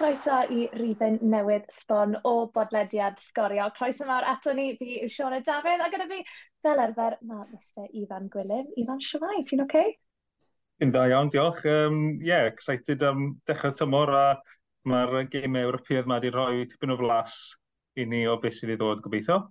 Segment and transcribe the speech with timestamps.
[0.00, 3.66] Croeso i ribyn newydd sbon o bodlediad sgorio.
[3.76, 6.22] Croeso mawr ato ni, fi yw Siona Dafydd, a gyda fi
[6.64, 8.70] fel arfer mae Mr Ifan Gwilym.
[8.80, 9.82] Ifan Siomai, ti'n oce?
[9.82, 9.92] Okay?
[10.80, 11.60] Yn da iawn, diolch.
[11.68, 14.24] Um, yeah, excited am um, dechrau tymor a
[14.88, 17.36] mae'r gemau Ewropeaidd mae wedi rhoi tipyn o flas
[18.00, 19.42] i ni o beth sydd i ddod gobeithio.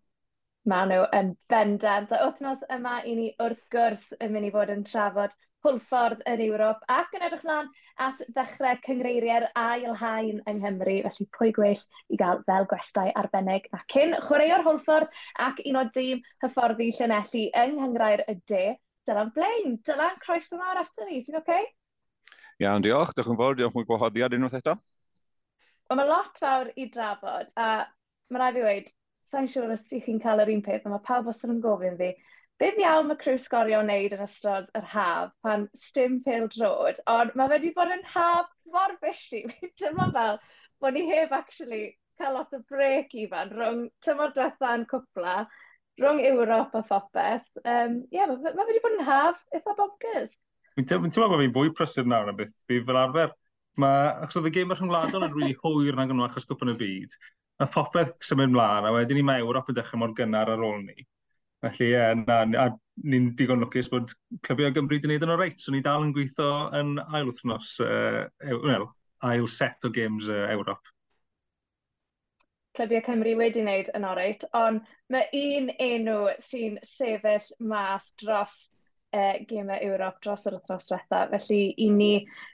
[0.65, 2.17] Mae nhw yn bendant.
[2.17, 6.43] A wythnos yma i ni wrth gwrs yn mynd i fod yn trafod hwlffordd yn
[6.45, 7.71] Ewrop ac yn edrych mlaen
[8.05, 13.67] at ddechrau cyngreiriau'r ail hain yng Nghymru, felly pwy gwell i gael fel gwestai arbennig
[13.73, 18.63] na cyn chwaraeo'r hwlffordd ac un o dîm hyfforddi Llanelli yng Nghyngrair y De,
[19.09, 19.75] Dylan Blaen.
[19.87, 21.43] Dylan, croeso mawr ato ni, ti'n oce?
[21.43, 21.67] Okay?
[22.63, 24.75] Iawn, diolch, diolch yn fawr, diolch yn gwahoddiad unwaith eto.
[25.95, 27.87] Mae lot fawr i drafod, a
[28.29, 28.91] mae rai fi wedi,
[29.25, 31.97] sa'n siŵr os ych chi'n cael yr un peth, ond mae pawb os yn gofyn
[31.99, 32.11] fi,
[32.59, 37.35] beth iawn mae crew sgorio wneud yn ystod yr haf pan stym pêl drod, ond
[37.39, 39.45] mae wedi bod yn haf mor fysi.
[39.51, 40.39] Fi'n teimlo fel
[40.83, 41.83] bod ni heb actually
[42.19, 45.35] cael lot o brec i fan rhwng tymor diwetha'n cwpla,
[46.03, 47.47] rhwng Ewrop a phopeth.
[47.63, 50.33] Um, yeah, mae ma, wedi bod yn haf eitha bonkers.
[50.75, 53.31] Fi'n teimlo bod fi'n fwy prysur nawr na beth fi fel arfer.
[53.79, 56.75] Mae, achos oedd y gêm rhyngwladol yn rili really hwyr na gynnu achos gwybod y
[56.81, 57.15] byd,
[57.63, 60.81] a phopeth symud mlaen, a wedyn ni mae Ewrop yn dechrau mor gynnar ar ôl
[60.83, 61.05] ni.
[61.63, 62.67] Felly, ie, na, a
[63.03, 64.13] ni'n digon lwcus bod
[64.45, 65.59] clybiau Gymru wedi gwneud yn o'r reit.
[65.59, 68.23] So, ni dal yn gweithio yn ail wythnos, uh,
[68.63, 68.87] well,
[69.27, 70.91] ail set o games uh, Ewrop.
[72.77, 78.53] Clybiau Cymru wedi wneud yn oreit, ond mae un enw sy'n sefyll mas dros
[79.11, 81.25] uh, gemau Ewrop dros yr wythnos diwetha.
[81.33, 82.13] Felly, i ni,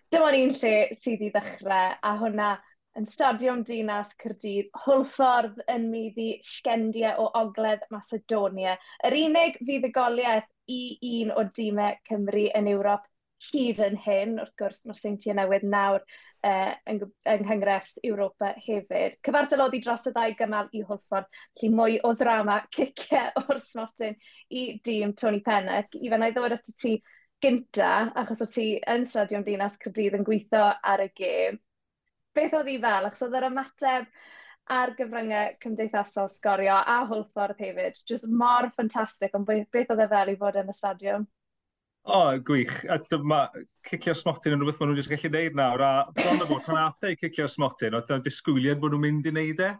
[0.10, 2.56] dim ond un lle sydd i ddechrau, a hwnna
[3.00, 8.78] yn Stadiwm Dinas Cyrdydd, hwlffordd yn middi sgendiau o ogledd Macedonia.
[9.08, 10.80] Yr unig fuddugoliaeth i
[11.18, 13.04] un o dîmau Cymru yn Ewrop
[13.50, 17.04] hyd yn hyn, wrth gwrs mae'r seintiau newydd nawr uh, yng,
[17.34, 19.20] yng Nghyngres Ewropa hefyd.
[19.28, 21.28] Cyfartaloddi dros y ddau gymal i Hwlffordd,
[21.60, 24.16] lle mwy o ddrama ciciau o'r smotyn
[24.50, 26.00] i dîm Tony Pennock.
[26.00, 26.96] Ifan, i ddod at y ti
[27.44, 27.92] gynta,
[28.24, 31.60] achos o ti yn Stadiwm Dinas Cyrdydd yn gweithio ar y gêm
[32.36, 34.10] beth oedd hi fel, achos oedd yr ymateb
[34.76, 40.34] ar gyfryngau cymdeithasol sgorio a hwlffordd hefyd, jyst mor ffantastig, ond beth, oedd e fel
[40.34, 41.28] i fod yn y stadiwm?
[42.06, 42.84] O, oh, gwych.
[42.94, 43.48] A dyma,
[43.90, 45.82] cicio smotyn yn rhywbeth maen nhw'n gallu gwneud nawr.
[45.82, 49.30] A bron o fod, pan athau e cicio smotyn, oedd yna disgwyliad bod nhw'n mynd
[49.30, 49.72] i wneud e.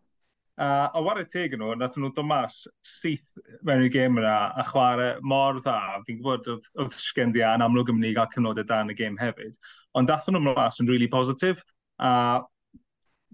[0.56, 3.36] A, a war y teg yn nhw, nath nhw dod mas syth
[3.68, 5.78] mewn i'r gêm yna a chwarae mor dda.
[6.08, 9.22] Fi'n gwybod oedd oedd Sgendia yn amlwg ymwneud i gael cyfnodau da yn y gêm
[9.22, 9.62] hefyd.
[9.94, 11.62] Ond dath nhw mas yn really positif.
[12.02, 12.12] A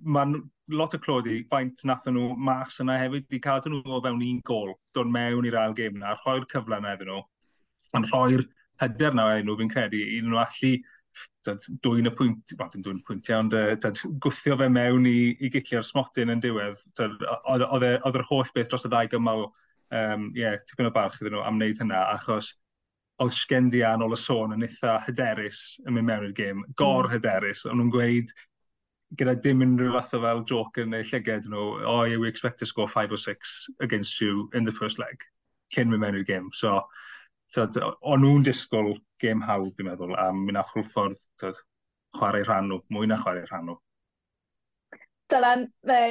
[0.02, 0.38] mae'n
[0.72, 4.40] lot o cloddi, faint nath nhw mas yna hefyd, di cadw nhw o fewn un
[4.48, 7.22] gol, dod mewn i'r ail gêm yna, rhoi'r cyfle yna iddyn nhw,
[7.98, 8.46] ond rhoi'r
[8.82, 10.74] hyder yna iddyn nhw, fi'n credu, i nhw allu
[11.84, 13.92] dwy'n y pwynt, wel, dim dwi'n pwyntiau, ond uh,
[14.24, 16.80] gwthio fe mewn i, i gicio'r smotyn yn diwedd.
[17.02, 17.10] E,
[17.52, 19.48] oedd yr holl beth dros y ddau gymal,
[19.98, 22.54] um, yeah, tipyn o barch iddyn nhw am wneud hynna, achos
[23.22, 27.10] oedd sgendia yn ôl y sôn yn eitha hyderus yn mynd mewn i'r gêm, gor
[27.10, 27.12] mm.
[27.18, 28.32] hyderus, ond nhw'n gweud
[29.20, 32.60] gyda dim unrhyw fath o fel joc yn eu llyged nhw, oh yeah, we expect
[32.60, 35.26] to score five or six against you in the first leg,
[35.76, 36.50] cyn mynd mewn i'r game.
[36.54, 36.80] So,
[37.52, 41.20] so o'n nhw'n disgwyl gêm hawdd, dwi'n meddwl, a mi nath Hwlffordd
[42.18, 43.78] chwarae rhan nhw, mwy na chwarae rhan nhw.
[45.32, 46.02] Dylan, fe,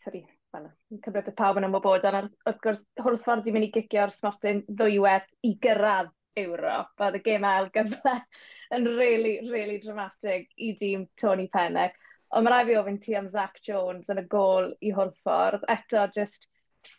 [0.00, 0.70] sori, well,
[1.04, 5.56] cymryd y pawb yn ymwybodol, wrth gwrs, Hwlffordd i mynd i gicio'r smortyn ddwywedd i
[5.64, 8.14] gyrraedd Ewrop, Oedd y gêm ail gyfle
[8.76, 11.96] yn really, really dramatic i dîm Tony Pennec.
[12.32, 15.66] Ond mae rai fi ofyn ti am Zach Jones yn y gol i Hwlffordd.
[15.72, 16.48] Eto, just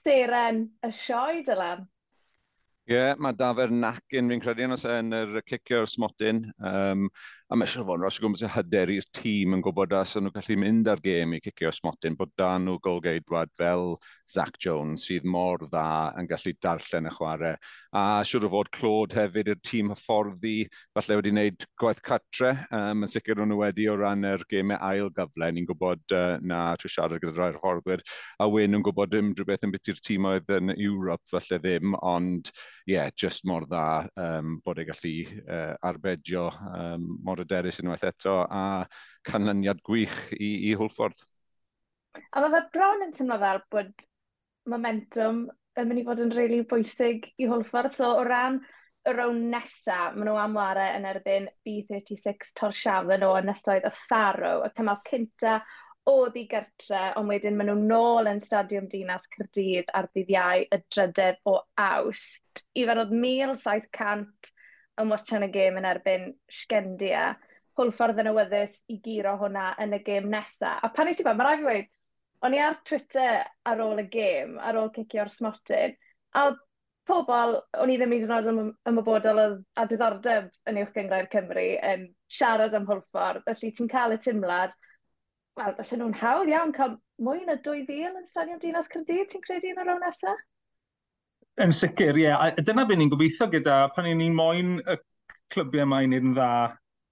[0.03, 1.87] seren y sioe, Dylan.
[2.83, 6.43] Ie, yeah, mae Dafer nac yn fi'n credu yn yr cicio'r smotyn.
[6.59, 7.07] Um,
[7.53, 10.23] A mae eisiau fod yn rhaid gwmpas y hyder i'r tîm yn gwybod a sy'n
[10.25, 13.91] nhw'n gallu mynd ar gêm i cicio smotyn, bod da nhw golgeidwad fel
[14.33, 15.85] Zach Jones sydd mor dda
[16.17, 17.59] yn gallu darllen y chwarae.
[17.93, 20.55] A siwr o fod Clod hefyd i'r tîm hyfforddi,
[20.97, 25.13] falle wedi wneud gwaith catre, um, yn sicr nhw wedi o ran yr gemau ail
[25.13, 25.51] gyfle.
[25.53, 28.01] Ni'n gwybod uh, na trwy siarad gyda rhai'r hyfforddwyr.
[28.41, 31.61] a wyn yn gwybod dim drwy beth yn bit i'r tîm oedd yn Europe falle
[31.61, 35.13] ddim, ond ie, yeah, just mor dda um, bod e gallu
[35.45, 38.87] uh, arbedio um, mor bryderus unwaith eto, a
[39.27, 41.19] canlyniad gwych i, i Hwlffordd.
[42.31, 44.07] A mae fe bron yn teimlo fel bod
[44.69, 45.43] momentum
[45.79, 47.95] yn mynd i fod yn rili really bwysig i Hwlffordd.
[47.95, 48.61] So o ran
[49.03, 54.53] y rown nesa, maen nhw am warau yn erbyn B36 Torsiafon o nesoedd y Faro,
[54.63, 55.57] y cymal cynta
[56.09, 61.39] o ddigartre, ond wedyn maen nhw nôl yn Stadiwm Dinas Cyrdydd ar ddyddiau y drydedd
[61.49, 62.63] o awst.
[62.75, 64.53] I fan oedd 1,700
[65.01, 67.33] yn watchan y gêm yn erbyn Sgendia,
[67.77, 70.83] hwl ffordd yn awyddus i giro hwnna yn y gêm nesaf.
[70.85, 71.89] A pan eisiau fa, mae rhaid i weid,
[72.45, 73.41] o'n i ar Twitter
[73.71, 75.95] ar ôl y gêm, ar ôl cicio'r smotyn,
[76.37, 76.45] a
[77.09, 78.49] pobl, o'n i ddim yn dynod
[78.91, 84.19] ymwybodol a diddordeb yn uwch gyngrair Cymru yn siarad am hwlffordd, felly ti'n cael y
[84.23, 84.75] tymlad,
[85.59, 89.73] wel, felly nhw'n hawl iawn cael mwy na 2,000 yn stadion Dinas Cyrdydd, ti'n credu
[89.73, 90.39] yn yr o'n nesaf?
[91.61, 92.23] Yn sicr, ie.
[92.25, 92.61] Yeah.
[92.65, 94.95] Dyna beth ni'n gobeithio gyda pan ni'n moyn y
[95.53, 96.47] clybiau mae ni'n dda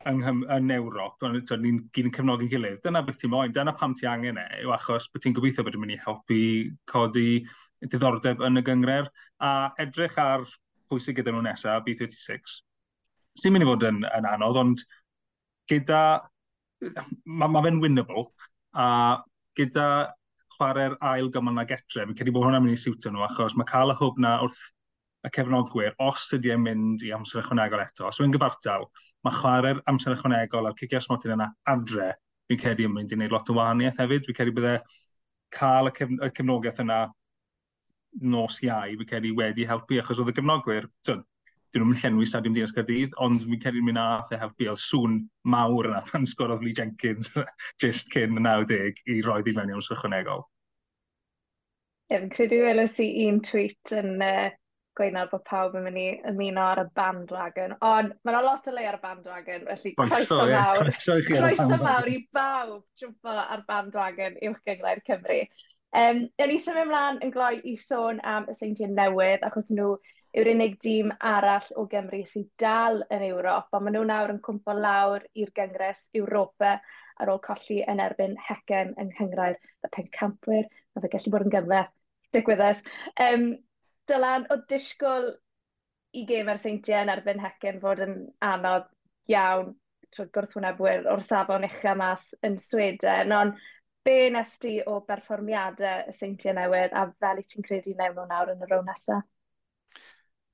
[0.10, 0.24] yng,
[0.56, 4.40] yn Ewrop, ni'n gyd yn cefnogi gilydd, dyna beth ti'n moyn, dyna pam ti angen
[4.42, 6.40] e, yw achos beth ti'n gobeithio bod yn mynd i helpu
[6.90, 7.28] codi
[7.84, 9.12] diddordeb yn y gyngred,
[9.46, 9.52] a
[9.84, 10.48] edrych ar
[10.90, 12.58] pwy sydd gyda nhw nesaf, B36.
[13.38, 14.86] Sy'n mynd i fod yn, yn anodd, ond
[15.70, 16.02] gyda...
[16.82, 18.26] Mae ma fe'n winnable,
[18.74, 18.88] a
[19.60, 19.86] gyda
[20.62, 23.68] chwarae'r ail gymal na getre, fi'n credu bod hwnna'n mynd i siwtio nhw, achos mae
[23.70, 24.62] cael y hwb na wrth
[25.26, 28.88] y cefnogwyr, os ydy e'n mynd i amser ychwanegol eto, os yw'n gyfartal,
[29.26, 32.12] mae chwarae'r amser ychwanegol a'r cicio smotyn yna adre,
[32.50, 34.26] fi'n credu yn mynd i wneud lot o wahaniaeth hefyd.
[34.28, 34.78] Fi'n credu byddai
[35.58, 37.02] cael y, cef y cefnogaeth yna
[38.34, 41.22] nos iau, fi'n credu wedi helpu, achos oedd y gefnogwyr, tyd,
[41.72, 45.20] dyn nhw'n llenwi Stadiwm Dinas Gaerdydd, ond mi'n ceri mynd ath e helpu oedd sŵn
[45.54, 47.32] mawr yna pan sgorodd Lee Jenkins
[47.84, 50.44] just cyn y 90 i roed i mewn i amser ychwanegol.
[52.12, 54.50] Ie, fi'n credu welws i un tweet yn uh,
[55.00, 57.76] gweud bod pawb yn mynd i ymuno ar y bandwagon.
[57.80, 60.92] Ond mae'n yna lot o le ar y bandwagon, felly croeso mawr.
[61.32, 65.44] Croeso, mawr i bawb jwmpo ar bandwagon i'w gynglau'r Cymru.
[65.92, 69.96] Um, ewn ni symud ymlaen yn gloi i sôn am y seintiau newydd, achos nhw
[70.38, 74.44] yw'r unig dîm arall o Gymru sydd dal yn Ewrop, ond maen nhw nawr yn
[74.46, 76.78] cwmpo lawr i'r gyngres Ewropa
[77.22, 80.70] ar ôl colli yn erbyn hecen yng Nghyngrair y pencampwyr.
[80.96, 81.82] Mae fe gallu bod yn gyfle,
[82.32, 82.82] Stick with us.
[83.20, 83.58] Um,
[84.08, 85.34] Dylan, o disgwyl
[86.16, 88.16] i gêm ar seintiau yn erbyn hecen fod yn
[88.48, 88.88] anodd
[89.32, 89.74] iawn
[90.16, 93.60] trwy gwrthwynebwyr o'r safon uchaf mas yn Sweden, ond
[94.08, 98.28] be nes ti o berfformiadau y seintiau newydd a fel i ti'n credu newn nhw
[98.32, 99.28] nawr yn y rown nesaf?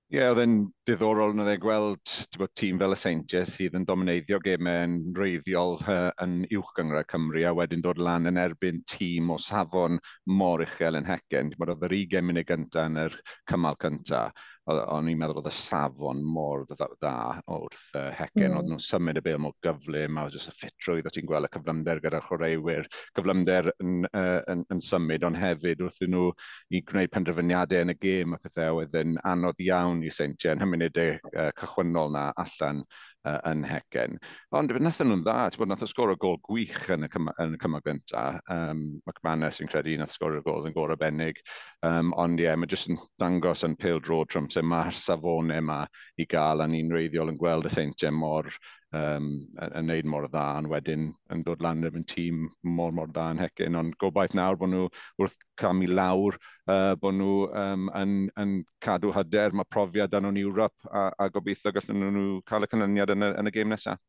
[0.08, 0.54] Ie, yeah, oedd e'n
[0.88, 5.74] diddorol yn ei gweld bod tîm fel y Seintiau sydd yn domineiddio gemau yn reiddiol
[5.82, 10.00] uh, yn uwch gyngra Cymru a wedyn dod lan yn erbyn tîm o safon
[10.32, 11.52] mor uchel yn hecen.
[11.60, 13.18] Oedd yr 20 munud gyntaf yn yr
[13.52, 17.14] cymal cyntaf o'n i'n meddwl oedd y safon mor dda,
[17.56, 18.58] wrth uh, hecen, mm.
[18.60, 21.52] oedd nhw'n symud y bel mor gyflym, a jyst y ffitrwydd o ti'n gweld y
[21.54, 26.30] cyflymder gyda'r chwaraewyr, cyflymder yn, uh, yn, yn, symud, ond hefyd wrth nhw
[26.76, 30.66] i gwneud penderfyniadau yn y gêm a pethau oedd yn anodd iawn i seintiau yn
[30.66, 32.84] hymunedau uh, cychwynnol na allan
[33.28, 34.18] uh, yn hecen.
[34.58, 37.34] Ond wnaethon nhw'n dda, ti'n bod nath o sgor o gol gwych yn y, cyma,
[37.44, 38.24] yn y cymryd gynta.
[38.54, 41.42] Um, McManus sy'n credu nath sgor o gol yn gor o bennig.
[41.88, 45.62] Um, ond ie, yeah, mae jyst yn dangos yn pêl dro trwm, sef mae'r safonau
[45.62, 45.84] yma
[46.18, 48.50] i gael a ni'n reiddiol yn gweld y seintiau mor
[48.96, 49.30] um,
[49.68, 52.46] yn neud mor dda yn wedyn yn dod lan efo'n tîm
[52.80, 54.88] mor mor dda yn hecyn, ond gobaith nawr bod nhw
[55.22, 56.38] wrth camu lawr,
[56.72, 58.54] uh, bod nhw um, yn, yn
[58.84, 63.16] cadw hyder, mae profiad dan nhw'n Ewrop a, a gobeithio gallen nhw cael y canlyniad
[63.16, 64.00] yn y, yn y gêm nesaf.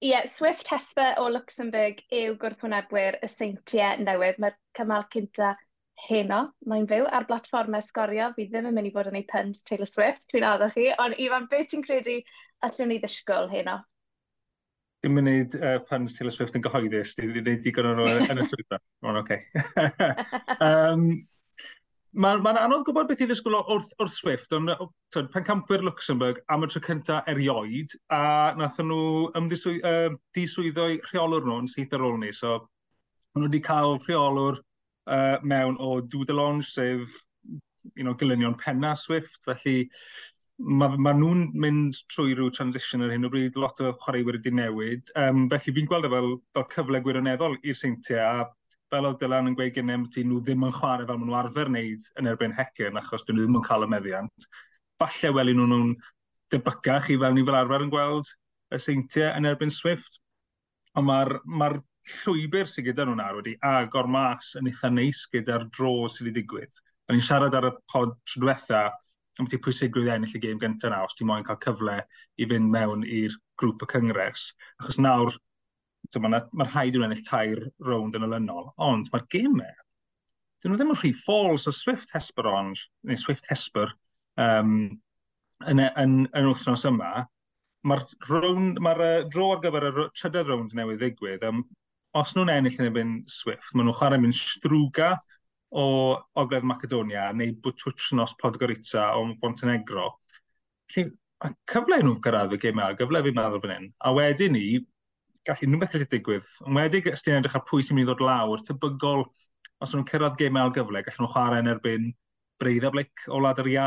[0.00, 4.38] Ie, yeah, Swift Hesper o Luxembourg yw gwrthwynebwyr y seintiau newydd.
[4.40, 5.50] Mae'r cymal cynta
[6.06, 8.30] heno mae'n fyw ar blatfformau sgorio.
[8.36, 10.90] Fi ddim yn mynd i fod yn ei pynt Taylor Swift, dwi'n addo chi.
[11.02, 12.20] Ond Ifan, beth ti'n credu
[12.66, 13.80] allwn ni ddisgwyl heno?
[15.00, 17.16] Dwi'n mynd i wneud uh, puns Taylor Swift yn gyhoeddus.
[17.18, 18.80] Dwi'n mynd i wneud digon o'n yn y swyddfa.
[19.08, 19.40] Ond oce.
[20.68, 21.06] um,
[22.10, 24.72] Mae'n ma anodd gwybod beth i ddysgwyl wrth, wrth Swift, ond
[25.14, 31.46] tyd, pan campwyr Luxembourg am y tro cynta erioed, a nath nhw ymddiswyddo uh, rheolwr
[31.46, 32.56] nhw yn syth ar ôl ni, so
[33.38, 34.58] nhw wedi cael rheolwr
[35.10, 37.16] uh, mewn o Doodalonge, sef
[37.96, 39.90] you know, gylunion penna Swift, felly
[40.60, 44.52] mae ma nhw'n mynd trwy rhyw transition ar hyn o bryd, lot o chwaraewyr wedi
[44.52, 45.12] newid.
[45.16, 49.48] Um, felly fi'n gweld e fel, fel cyfle gwirioneddol i'r seintiau, a fel oedd Dylan
[49.48, 52.56] yn gweud gynnem, dyn nhw ddim yn chwarae fel maen nhw arfer wneud yn erbyn
[52.58, 54.48] hecyn, achos dyn nhw ddim yn cael y meddiant.
[55.00, 55.94] Falle welyn nhw'n
[56.52, 58.28] debycach i fel ni fel arfer yn gweld
[58.74, 60.20] y seintiau yn erbyn Swift,
[60.98, 61.70] ond mae'r ma,
[62.14, 66.40] llwybr sydd gyda nhw nawr wedi agor mas yn eitha neis gyda'r dro sydd wedi
[66.40, 66.80] digwydd.
[67.06, 68.88] Da ni'n siarad ar y pod tro diwetha
[69.40, 71.96] am ti pwysigrwydd ennill y gêm gyntaf na os ti moyn cael cyfle
[72.40, 74.50] i fynd mewn i'r grŵp y cyngres.
[74.82, 75.32] Achos nawr,
[76.16, 79.76] mae'r ma rhaid i'w ennill tair rownd yn olynol, ond mae'r gêmau,
[80.60, 83.92] dyn nhw ddim yn rhy ffôl, o Swift Hesper Orange, neu Swift Hesper,
[84.44, 84.74] um,
[85.70, 87.24] yn, e, yn, yn wythnos yma,
[87.88, 88.04] mae'r
[88.84, 91.62] ma, uh, dro ar gyfer y trydydd rownd newydd ddigwydd, um,
[92.18, 95.12] os nhw'n ennill yn ebyn Swift, maen nhw'n chwarae mynd strwga
[95.70, 95.84] o
[96.42, 100.08] Ogledd Macedonia neu Bwtwchnos Podgorica o Montenegro.
[100.90, 101.12] Felly,
[101.70, 103.86] cyfle nhw'n gyrraedd y gymau, gyfle fi'n meddwl fan hyn.
[104.02, 104.64] A wedyn ni,
[105.46, 106.48] gallu nhw'n beth gallu digwydd.
[106.66, 109.22] Yn wedig, os ti'n edrych ar pwy sy'n mynd i ddod lawr, tebygol,
[109.80, 112.10] os nhw'n cyrraedd gemau gyfle, gallen nhw chwarae yn erbyn
[112.60, 113.86] breidd Blic o Wlad yr Ia,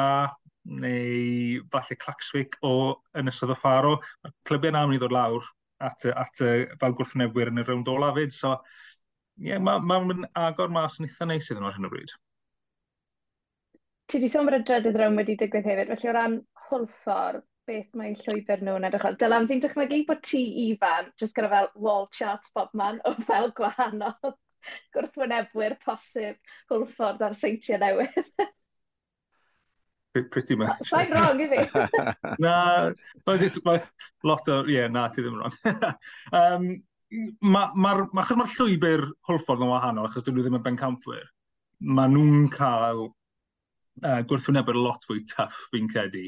[0.63, 2.73] neu falle Claxwick o
[3.19, 3.97] Ynysodd y Faro.
[4.47, 5.51] Clybiau na'n mynd i ddod lawr
[5.89, 8.35] at, at, at fel gwrthwnebwyr yn y rownd ola fyd.
[8.35, 8.55] So,
[9.39, 11.93] ie, yeah, mae'n ma, ma agor mas yn eitha neis iddyn nhw ar hyn o
[11.93, 12.13] bryd.
[14.07, 17.93] Ti wedi sôn bod y drydydd rawn wedi digwydd hefyd, felly o ran hwlffordd, beth
[17.97, 19.19] mae llwybr nhw'n edrych ar.
[19.19, 23.53] Dylan, fi'n dychmygu bod ti ifan, jyst gyda fel wall charts bob man o fel
[23.59, 24.35] gwahanol
[24.95, 28.33] gwrthwynebwyr posib hwlffordd ar seintiau newydd.
[30.13, 30.91] pretty much.
[30.93, 31.83] Mae'n wrong i fi.
[32.43, 32.55] na,
[33.27, 33.81] mae'n just, mae
[34.27, 35.55] lot o, ie, yeah, na, ti ddim wrong.
[36.39, 36.67] um,
[37.41, 41.25] ma, ma, ma, achos llwybr Hwlffordd yn wahanol, achos dyn nhw ddim yn bencampwyr,
[41.97, 46.27] mae nhw'n cael uh, gwrthwynebyr lot fwy tuff, fi'n credu.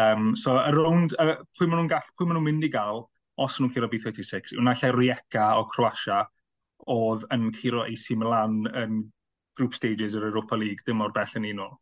[0.00, 3.04] Um, so, around, uh, pwy maen nhw'n gall, pwy maen nhw'n mynd i gael,
[3.42, 6.22] os nhw'n curo B36, yw'n allai Rieca o Croatia,
[6.92, 9.02] oedd yn curo AC Milan yn
[9.56, 11.76] group stages yr Europa League, dim o'r bell yn unol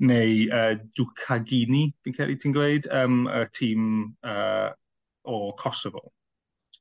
[0.00, 3.84] neu uh, Dukagini, fi'n credu ti'n gweud, um, y tîm
[4.24, 4.70] uh,
[5.28, 6.10] o Kosovo.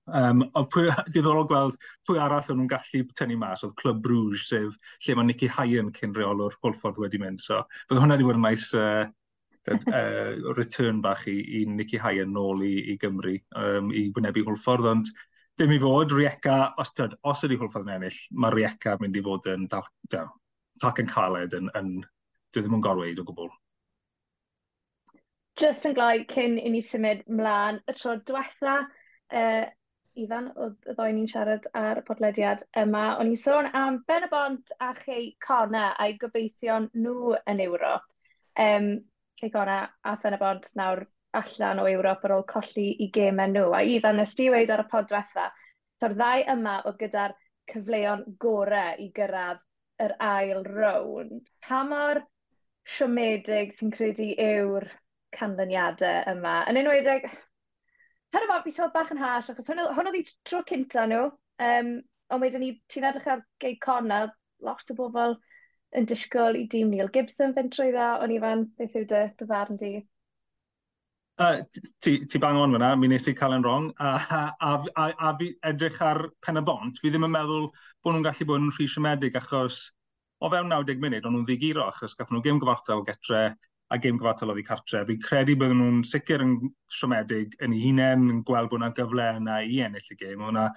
[0.09, 4.47] Um, ond pwy, diddorol gweld pwy arall o'n nhw'n gallu tynnu mas oedd Club Bruges,
[4.49, 7.43] sef lle mae Nicky Hyen cyn reolwr Hwlffordd wedi mynd.
[7.43, 9.05] So, bydd hwnna wedi bod yn nice uh,
[9.75, 14.89] uh, return bach i, i Nicky Hyen nôl i, i Gymru um, i wynebu Hwlffordd,
[14.93, 15.11] ond
[15.59, 19.25] dim i fod, Rieca, os, tyd, os ydy Hwlffordd yn ennill, mae Rieca mynd i
[19.25, 20.31] fod yn dal, dal,
[20.79, 21.99] dal, dal caled yn, yn
[22.53, 23.49] dwi ddim yn gorweud o gwbl.
[25.59, 28.77] Just yn gloi cyn i ni symud mlaen y tro diwetha,
[29.41, 29.65] uh,
[30.19, 33.03] Ifan, oedd y ddoi ni'n siarad ar y podlediad yma.
[33.21, 38.07] O'n i'n sôn am Ben y Bont a Chei Cona a'i gobeithion nhw yn Ewrop.
[38.59, 38.89] Um,
[39.39, 41.05] Chei Cona a Ben y Bont nawr
[41.39, 43.69] allan o Ewrop ar ôl colli i gemau nhw.
[43.77, 45.47] A Ifan, nes di weid ar y podwetha,
[46.01, 47.37] so'r ddau yma oedd gyda'r
[47.71, 49.63] cyfleon gorau i gyrraedd
[50.03, 51.47] yr ail rownd.
[51.63, 52.23] Pa mor
[52.89, 54.87] siomedig ti'n credu yw'r
[55.35, 56.55] canlyniadau yma.
[56.71, 57.27] Yn enwedig,
[58.33, 61.29] hyn yma fi sôn bach yn hash, achos hwn oedd ei tro cynta nhw,
[61.65, 61.91] um,
[62.29, 64.23] ond wedyn ni, ti'n edrych ar gei corna,
[64.65, 65.37] lot o bobl
[65.97, 69.79] yn disgwyl i dîm Neil Gibson fynd trwy dda, ond Ifan, beth yw dy dyfarn
[69.81, 69.93] di?
[71.39, 71.61] Uh,
[72.03, 75.29] ti, ti bang on fyna, mi nes i cael yn wrong, a, a, a, a,
[75.39, 77.69] fi edrych ar pen y bont, fi ddim yn meddwl
[78.03, 79.85] bod nhw'n gallu bod yn rhy siomedig achos
[80.39, 83.43] o fewn 90 munud, ond nhw'n ddigiro, achos gath nhw gym gyfartal getre
[83.89, 85.01] a gym gyfartal oedd i cartre.
[85.07, 86.53] Fi'n credu bydden nhw'n sicr yn
[86.93, 90.43] siomedig yn eu hunain, yn gweld bod yna gyfle yna i ennill y gêm.
[90.45, 90.67] yna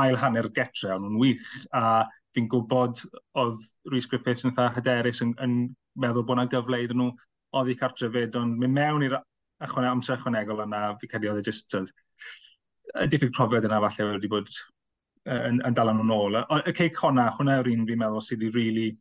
[0.00, 1.48] ail hanner getre, ond nhw'n wych.
[1.74, 3.02] A fi'n gwybod
[3.42, 5.58] oedd Rhys Griffiths yn eitha hyderus yn, yn
[5.98, 7.10] meddwl bod yna gyfle iddyn nhw
[7.58, 9.18] oedd i cartre fyd, ond mynd mewn i'r
[9.66, 14.30] ychwane, amser ychwanegol yna, fi credu oedd e jyst y diffyg profiad yna falle wedi
[14.30, 14.48] bod
[15.26, 16.42] yn, yn dal nhw'n ôl.
[16.62, 18.98] Y ceic honna, hwnna yw'r un fi'n meddwl sydd wedi rili really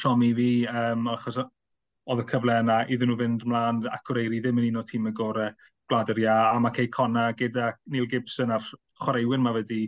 [0.00, 4.20] siom i fi, um, achos oedd y cyfle yna iddyn nhw fynd ymlaen ac o'r
[4.24, 5.52] eiri ddim yn un o tîm y gorau
[5.90, 8.66] gwlad yr ia, a mae Cey Conna gyda Neil Gibson a'r
[9.02, 9.82] chwaraewyr mae wedi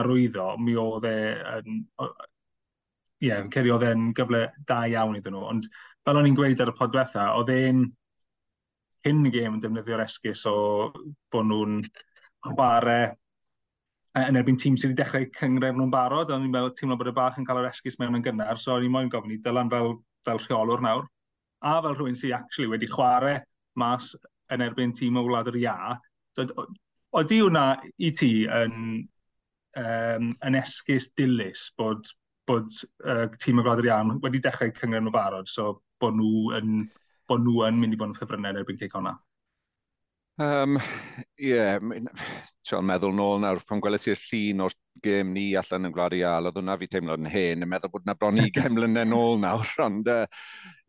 [0.00, 1.16] arwyddo, mi oedd e
[1.58, 1.80] yn...
[3.20, 5.66] Ie, yeah, ceri oedd e'n gyfle da iawn iddyn nhw, ond
[6.06, 7.82] fel o'n i'n gweud ar y podwetha, oedd e'n
[9.04, 10.54] hyn y gêm yn defnyddio'r esgus o
[11.32, 11.82] bod nhw'n
[12.46, 13.10] chwarae
[14.18, 17.14] yn erbyn tîm sydd wedi dechrau cyngred nhw'n barod, ond ni'n meddwl teimlo bod y
[17.14, 19.92] bach yn cael yr esgus mewn yn gynnar, so ni'n moyn gofyn i Dylan fel,
[20.26, 21.06] fel rheolwr nawr,
[21.62, 23.38] a fel rhywun sydd actually wedi chwarae
[23.78, 24.10] mas
[24.50, 25.76] yn erbyn tîm o wlad yr ia,
[26.40, 27.64] oeddi hwnna
[28.02, 28.74] i ti yn,
[29.84, 32.10] um, yn esgus dilys bod,
[32.50, 32.74] bod
[33.06, 36.80] uh, tîm o wlad yr ia wedi dechrau cyngred nhw'n barod, so bod nhw yn,
[37.30, 39.14] bod nhw yn mynd i fod yn ffefrynnau yn erbyn ceic hwnna?
[40.40, 40.78] Um,
[41.36, 41.76] Ie, yeah,
[42.64, 46.48] ti'n meddwl nôl nawr, pan gweles i'r llun o'r gêm ni allan yn Gwlad Ial,
[46.48, 50.08] oedd hwnna fi teimlo'n hen, yn meddwl bod na bron 20 mlynedd nôl nawr, ond
[50.08, 50.38] ie, uh,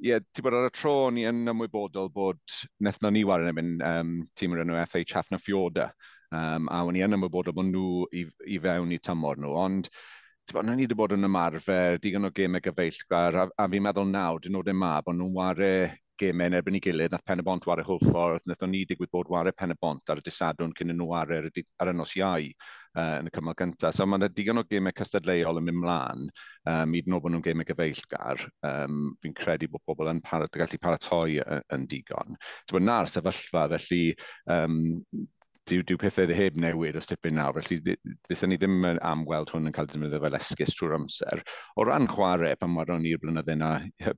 [0.08, 2.56] yeah, ti'n bod ar y tro ni yn ymwybodol bod
[2.88, 5.90] nethno ni wario yn um, tîm yr enw FA Chaffna Fioda,
[6.32, 8.24] um, a wni yn ymwybodol bod nhw i,
[8.56, 9.92] i fewn i tymor nhw, ond
[10.54, 14.08] bod, na ni wedi bod yn ymarfer, digon o gymau gyfeillgar, a, a fi'n meddwl
[14.16, 15.74] nawr, dyn nhw'n ma, bod nhw'n ware
[16.22, 19.12] gemau yn erbyn i gilydd, nath Pen y Bont wario hwlffordd, nath o'n ni digwydd
[19.14, 21.50] bod wario Pen y Bont ar y disadwn cyn y nhw wario ar,
[21.82, 23.96] ar y nos iau uh, yn y cymal gyntaf.
[23.98, 26.30] So mae'n digon o gemau cystadleuol yn mynd mlaen,
[26.70, 28.46] um, i ddyn oed bod nhw'n gemau gyfeillgar.
[28.68, 32.40] Um, Fi'n credu bod pobl yn para, gallu paratoi yn, yn digon.
[32.70, 34.04] So, na'r sefyllfa, felly
[34.58, 34.82] um,
[35.70, 37.96] dyw, dyw pethau heb newid os tipyn nawr, felly
[38.30, 41.44] bysyn ni ddim am weld hwn yn cael defnyddio fel esgus trwy'r amser.
[41.78, 43.72] O ran chwarae, pan waron ni'r blynydde na,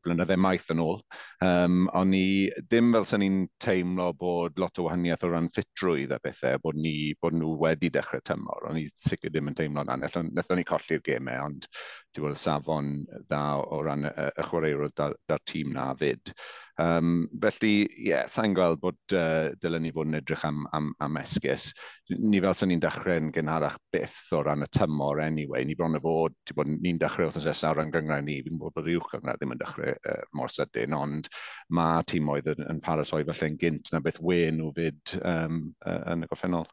[0.05, 1.01] blynydde maith yn ôl,
[1.45, 2.23] um, o'n ni
[2.69, 6.79] ddim fel sy'n ni'n teimlo bod lot o wahaniaeth o ran ffitrwydd a bethau, bod,
[6.79, 8.69] ni, bod nhw wedi dechrau tymor.
[8.71, 11.67] O'n i sicr ddim yn teimlo na, Nethon ni colli'r gemau, ond
[12.13, 12.93] ti'n gweld safon
[13.27, 16.33] dda o ran y, y chwaraewr da'r tîm na fyd.
[16.81, 20.89] Um, felly, ie, yeah, sa'n gweld bod uh, dylen ni fod yn edrych am, am,
[21.05, 21.67] am esgus.
[22.09, 25.67] Ni fel sy'n ni'n dechrau'n gynharach byth o ran y tymor anyway.
[25.67, 28.57] Ni bron y fod, ti bod ni'n dechrau wrth nesaf o ran gyngrau ni, fi'n
[28.61, 31.29] bod bod rhywch gyngrau ddim yn dechrau uh, mor sydyn, ond
[31.69, 35.99] mae tîm oedd yn, yn paratoi falle'n gynt na beth wen nhw fyd um, uh,
[36.15, 36.69] yn y goffennol.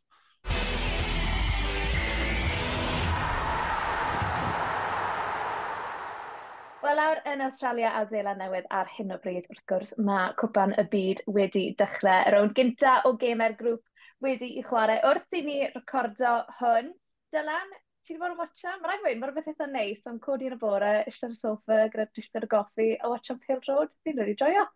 [6.91, 10.73] Wel, awr yn Australia a Zeeland Newydd ar hyn o bryd, wrth gwrs, mae Cwpan
[10.81, 12.25] y Byd wedi dechrau.
[12.27, 14.97] Y rownd gynta o gamer grŵp wedi i chwarae.
[15.07, 16.89] Wrth i ni recordo hwn,
[17.31, 17.71] Dylan,
[18.03, 18.73] ti wedi bod yn watcha?
[18.73, 21.77] Mae'n rhaid fwy'n, mae'n rhywbeth eitha neis, ond codi yn y bore, eistedd y sofa,
[21.93, 24.67] gyda distedd y goffi, a watcha'n Pale Road, fi'n rhaid i joio.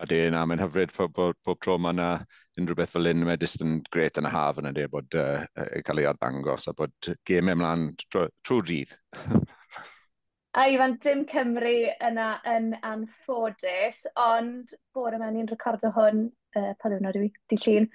[0.00, 2.08] A di, na, mae'n hyfryd pob, pob, pob tro mae yna
[2.56, 5.20] unrhyw beth fel un, mae jyst yn gret yn y haf yn y de bod
[5.20, 5.44] uh,
[5.84, 8.96] cael ei arddangos a bod gemau ymlaen trwy'r dydd.
[10.56, 16.22] A Ifan, dim Cymru yna yn anffodus, ond bore yma ni'n recordo hwn,
[16.56, 17.88] uh, pa ddiwrnod i fi, di llun,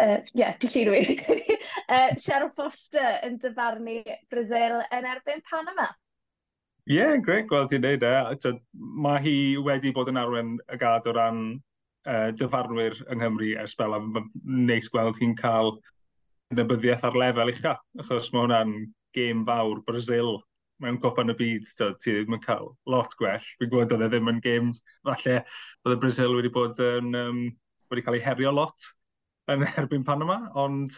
[0.00, 1.58] Ie, uh, yeah, di llun yw i,
[1.92, 3.98] uh, Cheryl Foster yn dyfarnu
[4.32, 5.90] Brazil yn erbyn Panama.
[6.88, 8.56] Ie, yeah, greit gweld ti'n neud e.
[9.04, 9.36] Mae hi
[9.68, 14.24] wedi bod yn arwen y gad o ran uh, dyfarnwyr yng Nghymru ers bel, a
[14.48, 15.76] neis gweld hi'n cael
[16.56, 18.78] nabyddiaeth ar lefel uchaf, achos mae hwnna'n
[19.12, 20.38] gêm fawr Brazil
[20.80, 23.50] mewn copan y byd, ti ddim yn cael lot gwell.
[23.58, 24.70] Fi'n gwybod oedd e ddim yn gêm,
[25.06, 25.42] falle,
[25.84, 27.42] bod y Brazil wedi bod yn, um,
[27.92, 28.88] wedi cael ei herio lot
[29.50, 30.96] yn erbyn Panama, ond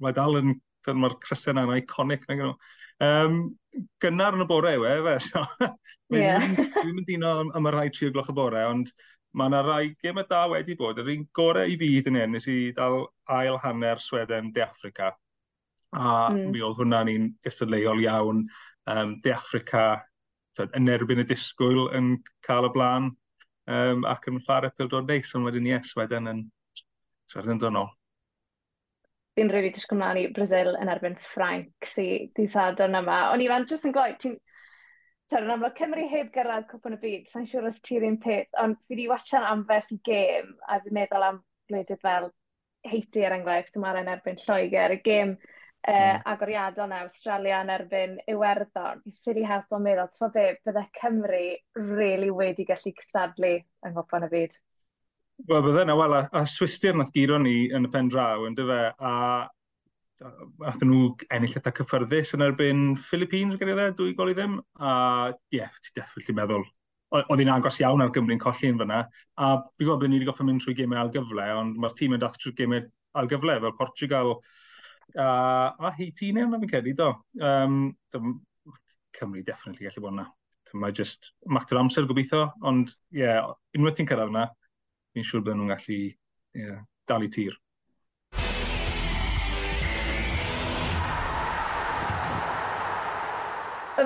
[0.00, 0.56] mae dal yn,
[0.86, 2.52] dyn mae'r crysau yna'n iconic na gynnu.
[3.04, 3.40] Um,
[4.02, 5.44] gynnar yn y bore yw e, fe, so.
[6.16, 6.44] yeah.
[6.80, 8.92] Dwi'n mynd un am y rhai tri o gloch y bore, ond
[9.36, 10.98] mae yna rai gym y da wedi bod.
[11.00, 15.12] Yr un gorau i fyd yn hyn, nes i dal ail hanner Sweden de Africa.
[15.90, 16.50] A mm.
[16.54, 18.44] mi oedd hwnna'n un gystadleuol iawn
[18.90, 19.84] um, De Africa
[20.76, 23.08] yn erbyn y disgwyl yn cael y blaen
[23.70, 26.44] um, ac yn chwarae pildod neis, ond wedyn yes, wedyn yn,
[27.36, 27.90] wedyn yn ôl.
[29.38, 33.20] Fi'n rili really disgwyl mlaen i Brazil yn erbyn Ffrainc sy'n di sadwn yma.
[33.32, 34.38] O'n i fan jyst yn gloi, ti'n...
[35.30, 38.48] Ta'r yn amlwg, Cymru heb gyrraedd cwpwn y byd, sa'n siŵr os ti'r un peth,
[38.58, 41.38] ond fi wedi wasian ambell i gêm, a fi'n meddwl am
[41.70, 42.26] gwledydd fel
[42.90, 45.36] Heiti er enghraifft, yma'r yn erbyn Lloegr, y gêm
[45.88, 46.24] uh, mm.
[46.32, 49.04] agoriadol na Australia yn erbyn Iwerddon.
[49.04, 51.44] Ffyd ffili help o'n meddwl, ti'n be, bydde Cymru
[51.76, 54.58] really wedi gallu cystadlu yng Nghopon y byd.
[55.48, 58.58] Wel, bydde na, wel, a, a Swistir nath giro ni yn y pen draw, yn
[58.58, 59.14] dyfe, a
[60.68, 64.92] athyn nhw ennill eitha cyffyrddus yn erbyn Philippines, gyda dde, dwy gol i ddim, a
[65.32, 66.66] ie, yeah, ti'n definitely meddwl,
[67.20, 69.00] oedd hi'n agos iawn ar Gymru'n colli yn fyna,
[69.40, 72.22] a fi gwybod bod ni wedi goffa mynd trwy gemau algyfle, ond mae'r tîm yn
[72.22, 72.84] dath trwy gemau
[73.22, 74.34] algyfle, fel Portugal,
[75.16, 75.30] a,
[75.78, 77.10] a heiti ni yna fi'n credu, do.
[77.40, 77.80] Um,
[78.12, 78.38] dym,
[79.16, 80.26] Cymru definitely gallu bod yna.
[80.80, 84.46] Mae just mater amser gobeithio, ond ie, yeah, unwaith ti'n cyrraedd yna,
[85.14, 85.98] fi'n siŵr bod nhw'n gallu
[86.60, 87.58] yeah, dal i tir.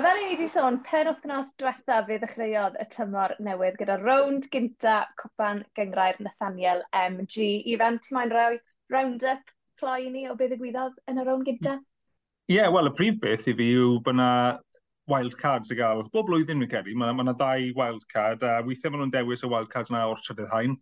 [0.05, 4.45] fel i ni wedi sôn, pen wythnos diwetha fe ddechreuodd y tymor newydd gyda rownd
[4.53, 7.47] gynta Cwpan Gyngrair Nathaniel MG.
[7.73, 8.59] Ifan, ti'n moyn rhoi
[8.93, 11.79] round-up cloi ni o beth ddigwyddodd yn y rown gyda?
[12.45, 14.29] Ie, yeah, wel, y prif beth i fi yw bod yna
[15.11, 16.03] wild cards i gael.
[16.13, 19.49] Bob blwyddyn fi'n credu, mae yna ddau wild card, a weithiau maen nhw'n dewis y
[19.51, 20.75] wild cards yna o'r trydydd hain.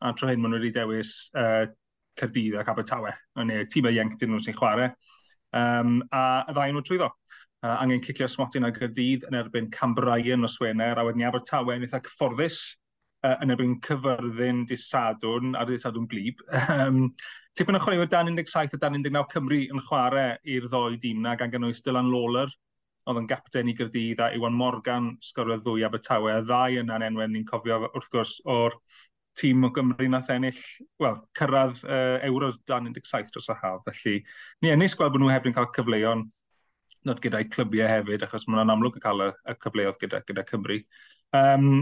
[0.00, 1.66] A tro hyn maen nhw wedi dewis uh,
[2.20, 3.12] Cerdydd ac Abertawe,
[3.48, 4.90] neu tîmau ieuenctyn nhw sy'n chwarae.
[5.56, 7.10] Um, a y ddau nhw trwyddo.
[7.60, 11.84] Uh, angen cicio smotyn ar Gerdydd yn erbyn Cam o Swener, a wedyn Abertawe yn
[11.84, 12.60] eitha cyfforddus
[13.26, 16.42] uh, yn erbyn cyfyrddin disadwn Sadwrn ar dy Glib.
[16.80, 17.10] Um,
[17.58, 21.34] Tipyn o chwaraewyr dan 17 a dan 19 Cymru yn chwarae i'r ddoi dîm na
[21.36, 22.50] gan gynnwys Dylan Lawler,
[23.10, 26.36] oedd yn gapten i Gyrdydd a Iwan Morgan sgoriodd ddwy Abertawe.
[26.38, 28.76] Y ddau yna'n enwen ni'n cofio wrth gwrs o'r
[29.40, 30.60] tîm o Gymru nath ennill,
[31.02, 33.82] wel, cyrraedd uh, Euros dan 17 dros y haf.
[33.88, 34.20] Felly,
[34.62, 36.26] ni ennill gweld bod nhw hefyd yn cael cyfleon
[37.08, 40.80] nod gyda'i clybiau hefyd, achos mae'n amlwg yn cael y, y cyfleoedd gyda, gyda Cymru.
[41.36, 41.72] Um,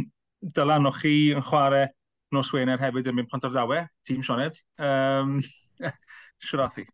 [0.43, 1.89] Dylan, o'ch chi yn chwarae
[2.35, 4.59] nos Wener hefyd yn mynd Pontardawe, tîm Sioned.
[4.79, 5.39] Um,
[6.49, 6.85] Siwrathu.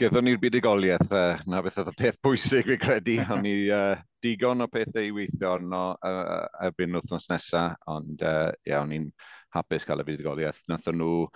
[0.00, 3.98] Gyddwn ni'r budigoliaeth, uh, na beth oedd y peth bwysig fi credu, ond ni uh,
[4.24, 9.10] digon o pethau i weithio arno uh, erbyn wythnos nesaf, ond uh, iawn, ni'n
[9.56, 10.62] hapus cael y budigoliaeth.
[10.72, 11.26] Nath nhw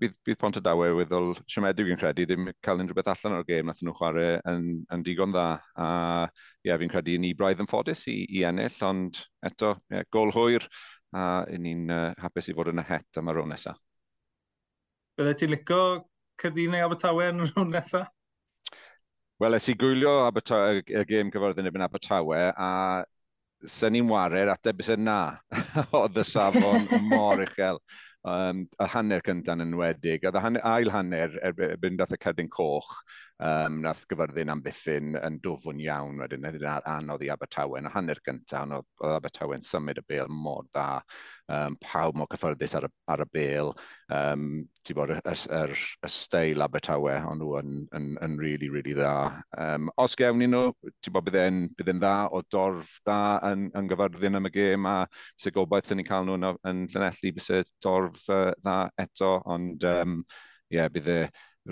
[0.00, 3.46] bydd, bydd pont y dawe weddol siomedig fi'n credu, ddim cael unrhyw beth allan o'r
[3.48, 5.46] gêm nath nhw chwarae yn, yn digon dda.
[5.80, 5.88] A
[6.66, 10.66] ie, fi'n credu ni braidd yn ffodus i, i ennill, ond eto, yeah, gol hwyr,
[11.16, 13.78] a ni'n uh, hapus i fod yn y het am y ôl nesaf.
[15.18, 18.08] Byddai ti'n licio neu Abertawe yn y hwn nesaf?
[19.40, 22.70] Wel, es i gwylio Abertawe, y gêm cyforddi yn Abertawe, a
[23.68, 25.18] sy'n ni'n warer ateb bys na.
[25.96, 27.80] Oedd y safon mor uchel
[28.28, 32.50] um, y hanner cynta'n enwedig, a hanner, ail hanner er-, er-, erbyn dath y Cerdyn
[32.52, 32.92] Coch,
[33.40, 37.78] um, nath gyfyrddin am ddiffyn yn dwfwn iawn wedyn, edrych ar anodd i Abertawe.
[37.80, 40.88] Yn y hanner gyntaf, anodd oedd Abertawen symud y bel mor dda,
[41.50, 43.72] um, pawb mor cyffyrddus ar, y, ar y bel,
[44.12, 44.44] um,
[44.84, 45.64] ti bod y, y,
[46.04, 49.14] y steil Abertawe, ond nhw yn, yn, yn, really, really dda.
[49.60, 53.90] Um, os gewn ni nhw, ti bod bydde'n bydde dda, o dorf dda yn, yn
[53.90, 54.98] gyfyrddin am y gêm, a
[55.40, 58.90] sy'n gobaith sy'n ni cael nhw yn, yn Llanelli, bys y dorf corff uh, dda
[58.98, 60.20] eto, ond um,
[60.70, 61.20] yeah, bydd e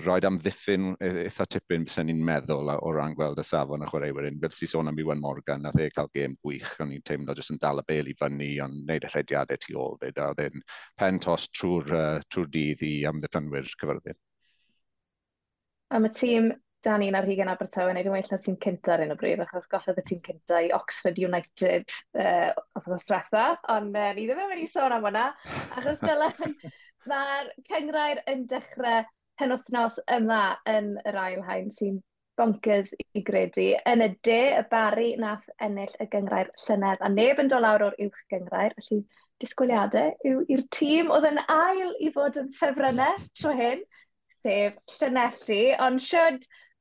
[0.05, 4.37] roed amddiffyn eitha tipyn bys ni'n meddwl o ran gweld y safon y chwaraewyr un.
[4.43, 7.55] Fel si sôn am Iwan Morgan, nath e cael gêm gwych, o'n i'n teimlo jyst
[7.55, 10.43] yn dal y bel i fyny, ond wneud y rhediadau tu ôl fyd, a oedd
[10.45, 10.65] e'n
[11.01, 14.19] pen tos trwy'r uh, trw dydd i amddiffynwyr cyfyrddin.
[15.97, 16.51] Am y tîm
[16.85, 19.67] dan ni'n ar hugen Abertawe neu dwi'n na'r tîm cynta ar un o bryd, achos
[19.71, 24.51] gollodd y tîm cynta i Oxford United uh, o'r stretha, ond uh, ni ddim yn
[24.53, 25.25] mynd i sôn am hwnna,
[25.79, 26.55] achos dylen,
[27.11, 29.03] mae'r cyngrair yn dechrau
[29.39, 31.99] penwthnos yma yn yr ail hain sy'n
[32.39, 33.73] bonkers i gredu.
[33.91, 37.89] Yn y de, y bari nath ennill y gyngrair llynedd, a neb yn dod lawr
[37.89, 39.01] o'r uwch gyngrair, felly
[39.43, 43.83] disgwyliadau yw i'r tîm oedd yn ail i fod yn ffefrynnau tro hyn,
[44.39, 46.39] sef llynelli, ond siwr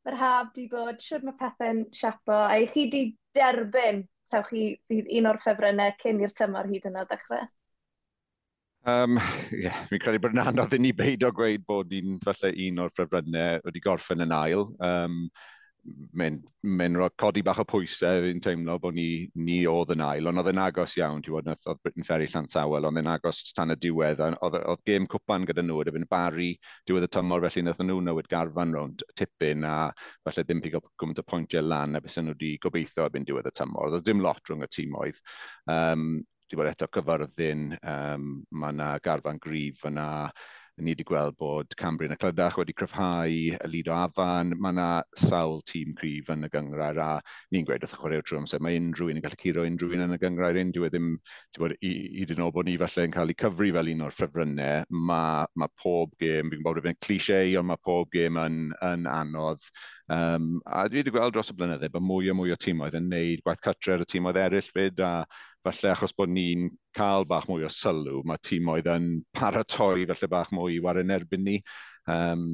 [0.08, 3.02] yr haf di bod, siwr mae pethau'n siapo, a i chi di
[3.36, 7.46] derbyn, sawch chi fydd un o'r ffefrynnau cyn i'r tymor hyd yna ddechrau?
[8.88, 9.18] Um,
[9.52, 12.92] yeah, fi'n credu bod yn anodd i ni beidio gweud bod ni'n falle un o'r
[12.96, 14.68] ffefrynnau wedi gorffen yn ail.
[14.80, 15.24] Um,
[16.18, 16.38] mae'n
[16.78, 20.50] mae'n codi bach o pwysau fi'n teimlo bod ni, ni oedd yn ail, ond oedd
[20.52, 24.20] yn agos iawn, ti'n bod, oedd Britain Ferry Llansawel, ond yn agos tan y diwedd,
[24.20, 26.50] oedd, oedd gêm cwpan gyda nhw, oedd yn bari
[26.88, 29.76] diwedd y tymor, felly nath nhw newid garfan rownd tipyn, a
[30.26, 33.54] falle ddim pigo gwmynt o pwyntiau lan, a bys nhw wedi gobeithio erbyn diwedd y
[33.60, 33.92] tymor.
[33.92, 35.22] Oedd dim lot rhwng y tîmoedd.
[35.72, 36.10] Um,
[36.48, 40.08] di bod eto cyfyrddin, um, mae yna garfan grif yna,
[40.82, 44.54] ni wedi gweld bod Cambri'n y Clydach wedi cryfhau y lido afan.
[44.58, 44.86] Mae yna
[45.18, 47.08] sawl tîm cryf yn y gyngrair a
[47.54, 50.16] ni'n gweud wrth chwarae'r trwy amser mae unrhyw un yn gallu curo unrhyw un yn
[50.16, 50.72] y gyngrair un.
[50.76, 51.10] Dwi ddim,
[51.54, 54.16] ti'n bod, i yn oed bod ni falle yn cael ei cyfru fel un o'r
[54.18, 58.60] ffefrynnau, mae ma pob gêm, fi'n gwybod bod e'n cliché, ond mae pob gêm yn,
[58.92, 59.66] yn anodd
[60.08, 63.10] Um, a dwi wedi gweld dros y blynydde bod mwy a mwy o tîmoedd yn
[63.12, 65.26] neud gwaith catre ar y tîmoedd eraill fyd, a
[65.66, 70.54] falle achos bod ni'n cael bach mwy o sylw, mae tîmoedd yn paratoi falle bach
[70.56, 71.58] mwy i waren erbyn ni.
[72.08, 72.46] Um,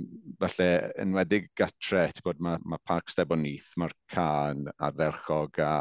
[0.43, 5.73] falle enwedig gatre, bod mae, mae Parc Stebonith, mae'r can a'r dderchog a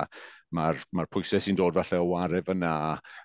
[0.53, 2.73] mae'r mae pwysau sy'n dod falle o ware fyna,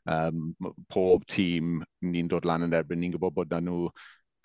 [0.09, 0.47] um,
[0.89, 3.91] pob tîm ni'n dod lan yn erbyn, ni'n gwybod bod nhw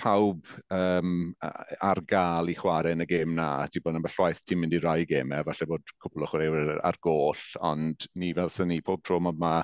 [0.01, 3.65] pawb um, ar gael i chwarae yn y gêm na.
[3.71, 6.99] Di bod yn bellwaith ti'n mynd i rai gemau, falle bod cwbl o chwaraewyr ar
[7.03, 9.57] goll, ond ni fel sy'n ni, pob tro mae ma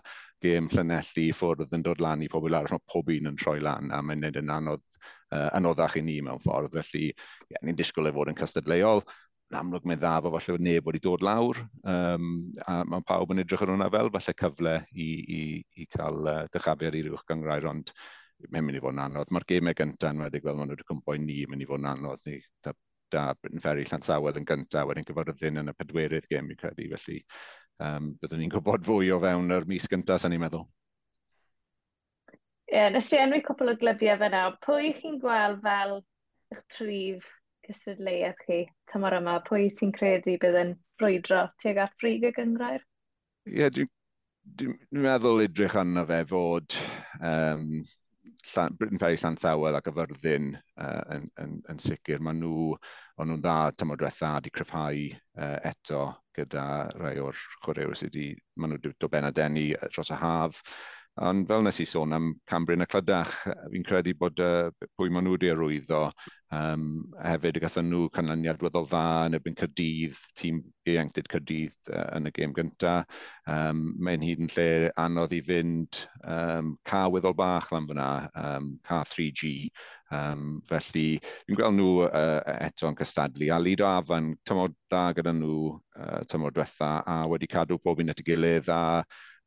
[0.44, 3.58] gêm llanelli i ffwrdd yn dod lan i pobl arall, mae pob un yn troi
[3.64, 4.86] lan, a mae'n gwneud yn anodd,
[5.34, 6.78] uh, anoddach i ni mewn ffordd.
[6.78, 7.10] Felly,
[7.50, 9.04] ie, ni'n disgwyl ei fod yn cystadleuol,
[9.50, 12.32] yn amlwg mae'n dda fo falle neb wedi dod lawr, um,
[12.70, 15.42] a mae pawb yn edrych ar hwnna fel falle cyfle i, i,
[15.82, 17.92] i cael uh, dychafiad i rywch gyngrair, ond
[18.48, 19.32] mae'n mynd i fod yn anodd.
[19.36, 21.84] Mae'r gemau gyntaf yn wedi gweld maen nhw wedi cwmpo i ni, mynd i fod
[21.84, 22.24] yn anodd.
[22.28, 22.74] Ni, da,
[23.14, 26.88] da Britain Ferry Llansawedd yn gyntaf, wedyn cyforddydd yn y pedwerydd gem i credu.
[26.94, 27.20] Felly,
[27.86, 30.68] um, byddwn ni'n gwybod fwy o fewn yr mis gyntaf, sa'n ni'n meddwl.
[32.70, 34.58] Ie, yeah, nes i enwi cwpl o glybiau fe nawr.
[34.66, 35.96] Pwy chi'n gweld fel
[36.54, 37.32] eich prif
[37.66, 38.60] gysadleuaeth chi
[38.92, 39.40] tymor yma?
[39.48, 42.84] Pwy ti'n credu bydd yn brwydro tuag at brig y gyngrair?
[43.50, 46.78] Ie, yeah, dwi'n dwi, dwi meddwl edrych arno fe fod
[47.26, 47.82] um,
[48.78, 52.22] Britain Ferry Llanthawel ac Yfyrddin uh, yn, yn, yn, sicr.
[52.24, 52.72] Maen nhw,
[53.20, 56.06] o'n nhw'n dda tymor diwetha wedi cryfhau uh, eto
[56.38, 56.64] gyda
[57.00, 60.64] rai o'r chwaraewyr sydd wedi, maen nhw wedi dobenna denu dros y haf.
[61.20, 63.32] Ond fel nes i sôn am Cambryn y Clydach,
[63.74, 66.06] fi'n credu bod uh, pwy maen nhw wedi arwyddo
[66.56, 66.86] um,
[67.20, 72.30] hefyd y gathen nhw canlyniad weddol dda yn erbyn Cydydd, tîm ieuenctid Cydydd uh, yn
[72.30, 73.20] y gêm gyntaf.
[73.52, 74.68] Um, Mae'n hyd yn lle
[75.04, 79.54] anodd i fynd um, ca weddol bach lan fyna, um, ca 3G.
[80.16, 83.52] Um, felly, fi'n gweld nhw uh, eto yn cystadlu.
[83.52, 88.16] A Lido Afan, tymod da gyda nhw uh, tymod diwetha, a wedi cadw pob un
[88.16, 88.80] at y gilydd a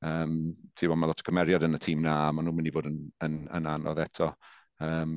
[0.03, 0.39] Um,
[0.79, 2.89] ti'n bod, mae lot o cymeriad yn y tîm na, maen nhw'n mynd i fod
[2.91, 4.33] yn, yn, yn anodd eto.
[4.83, 5.15] Um,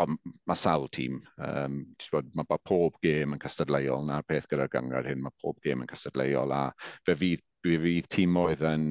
[0.00, 1.80] ond mae sawl tîm, um,
[2.12, 5.84] bod, mae, ma pob gêm yn cystadleuol, na'r peth gyda'r gyngor hyn, mae pob gêm
[5.84, 6.62] yn cystadleuol, a
[7.06, 8.86] fe fydd dwi fydd tîm oedd yn,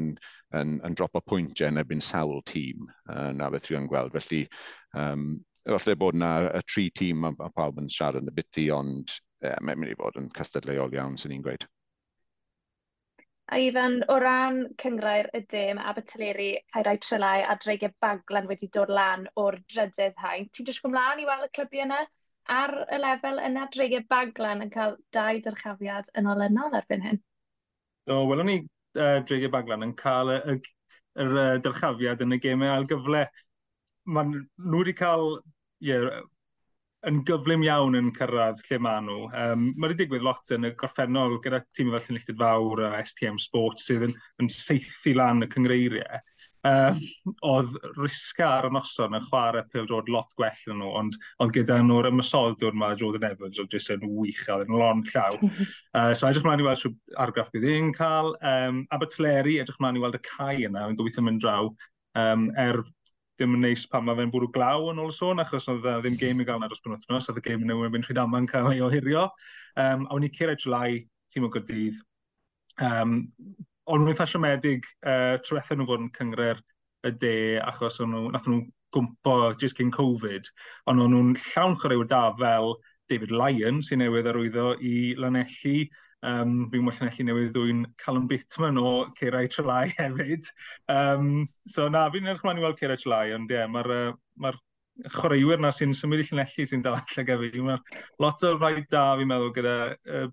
[0.58, 4.16] yn, yn drop o pwyntiau yn erbyn sawl tîm uh, na beth rwy'n gweld.
[4.18, 4.42] Felly,
[4.98, 5.28] um,
[5.70, 9.14] efallai bod na y tri tîm a, a pawb yn siarad yn y biti, ond
[9.46, 11.68] yeah, mae'n mynd i fod yn cystadleuol iawn, sy'n ni'n gweud.
[13.52, 18.90] A Ifan, o ran cyngrair y dim Aberteileri, Caerau Trylau a Dreigiau Baglan wedi dod
[18.90, 22.00] lan o'r drydydd hain, ti'n dysgu ymlaen i weld y clybiau yna
[22.58, 27.20] ar y lefel yna Dreigiau Baglan yn cael dau dyrchafiad yn olynol erbyn hyn?
[28.08, 30.58] Do, welwn ni uh, Dreigiau Baglan yn cael y, y,
[31.20, 33.26] y, y dyrchafiad yn y gemau ail gyfle.
[34.08, 35.28] Mae nhw wedi cael
[35.84, 36.24] yeah,
[37.10, 39.28] yn gyflym iawn yn cyrraedd lle maen nhw.
[39.36, 43.40] Um, Mae wedi digwydd lot yn y gorffennol gyda tîm fel Llynilltid Fawr a STM
[43.42, 46.22] Sports sydd yn, yn seithi lan y cyngreiriau.
[46.64, 47.00] Um,
[47.44, 51.52] oedd risga ar y noson yn chwarae pêl dod lot gwell yn nhw, ond oedd
[51.58, 55.36] gyda nhw'r ymysoldwr yma, Jordan Evans, oedd jyst yn wych, oedd yn lon llaw.
[55.98, 58.32] uh, so edrych mlaen i weld sy'n argraff bydd un cael.
[58.40, 61.68] Um, Abertleri, edrych mlaen i weld y cae yna, yn gobeithio mynd draw
[62.16, 62.80] um, er
[63.38, 66.44] ddim yn neis pan mae fe'n bwrw glaw yn ôl sôn, achos oedd ddim game
[66.44, 68.84] i gael na dros pan wythnos, oedd y game yn newid yn Rhydaman cael ei
[68.86, 69.28] ohirio.
[69.80, 71.02] Um, a wni cyrraedd July,
[71.34, 71.98] tîm o gydydd.
[72.82, 73.18] Um,
[73.90, 76.62] ond rwy'n ffasiomedig uh, trwethau nhw fod yn cyngre'r
[77.10, 78.62] y de, achos nhw, nath nhw
[78.94, 80.48] gwmpo just cyn Covid,
[80.90, 82.78] ond o'n nhw'n llawn chwaraewyr da fel
[83.12, 85.90] David Lyon, sy'n newydd arwyddo i lanelli
[86.24, 90.48] Um, fi'n mwyn allu newydd ddwy'n Callum Bittman o Ceirau Trelai hefyd.
[90.92, 94.14] Um, so na, fi'n edrych mlaen i weld Ceirau Trelai, ond ie, yeah, mae'r uh,
[94.40, 94.54] ma
[95.18, 97.62] chwaraewyr na sy'n symud i llanelli sy'n dal allan gyda fi.
[97.66, 99.78] Mae lot o rhai da fi'n meddwl gyda...
[100.08, 100.28] Uh,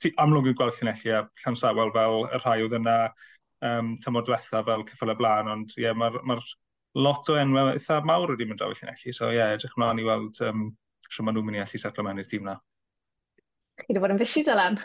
[0.00, 2.96] ti amlwg yn gweld llanelli a Llansawel fel y rhai oedd yna
[3.68, 6.38] um, tymor diwetha fel cyffel y blaen, ond ie, yeah, mae'r ma
[6.98, 10.00] lot o enwau eitha mawr wedi mynd draw i llanelli, so ie, yeah, edrych mlaen
[10.02, 10.70] i weld um,
[11.08, 12.56] sy'n maen nhw'n mynd i allu setlo mewn i'r tîm na.
[13.78, 14.76] Chi wedi bod yn fysi, Dylan?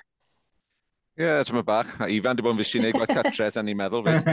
[1.18, 1.90] Ie, yeah, tyma bach.
[2.02, 4.28] A Ifan wedi bod yn fysi wneud gwaith catre, sa'n ni'n meddwl fyd.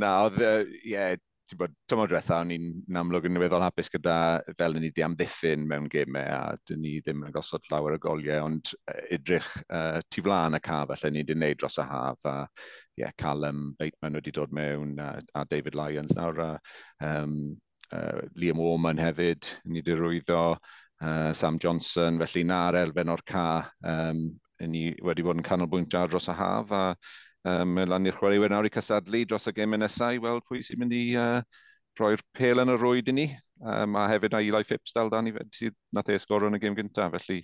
[0.00, 1.16] Na, oedd, ie, yeah,
[1.58, 4.16] bod, tyma diwetha, o'n i'n amlwg yn weddol hapus gyda
[4.58, 8.44] fel ni di amddiffyn mewn gemau a dyn ni ddim yn gosod lawer o goliau,
[8.46, 8.72] ond
[9.10, 13.04] edrych uh, tu flaen y caf allan ni wedi'n neud dros y haf a ie,
[13.04, 16.52] yeah, Callum Bateman wedi dod mewn a, a David Lyons nawr a
[17.06, 17.34] um,
[17.92, 20.44] uh, Liam Orman hefyd, ni wedi rwyddo
[21.00, 23.46] uh, Sam Johnson, felly na'r elfen o'r ca
[23.86, 24.28] um,
[24.60, 26.84] ni wedi bod yn canolbwyntio dros y haf a
[27.48, 30.80] um, lan i'r chwaraewyr nawr i cysadlu dros y gemau nesau i weld pwy sy'n
[30.82, 31.40] mynd i uh,
[32.00, 33.26] roi'r pel yn y rwyd i ni.
[33.60, 36.62] Um, a hefyd a Eli Phipps dal dan i sydd nath ei sgoro yn y
[36.62, 37.42] gêm gyntaf felly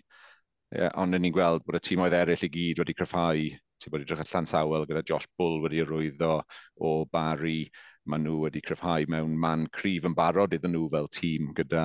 [0.73, 3.43] yeah, ond ni'n gweld bod y tîm oedd eraill i gyd wedi cryfhau
[3.83, 6.39] ti'n bod i drach allan sawel gyda Josh Bull wedi rwyddo
[6.81, 7.67] o Barry
[8.09, 11.85] maen nhw wedi cryfhau mewn man cryf yn barod iddyn nhw fel tîm gyda